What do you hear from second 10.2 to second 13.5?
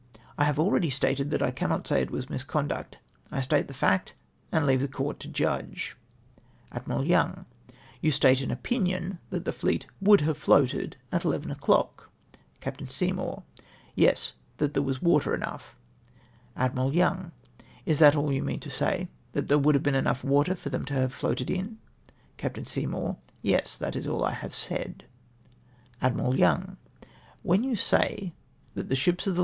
have floated in at eleven o'clock." Capt. Seymour.—